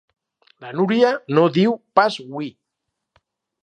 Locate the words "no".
1.35-1.45